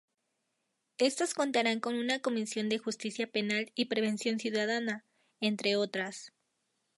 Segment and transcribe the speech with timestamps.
[0.97, 5.05] Estos contarán con una comisión de justicia penal y prevención ciudadana,
[5.41, 6.33] entre otras.